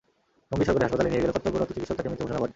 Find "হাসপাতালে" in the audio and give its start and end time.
0.85-1.09